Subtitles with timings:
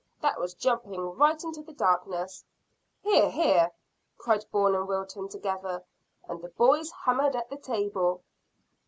[0.19, 2.43] That was jumping right into the darkness."
[3.03, 3.69] "Hear, hear!"
[4.17, 5.83] cried Bourne and Wilton together,
[6.27, 8.23] and the boys hammered the table.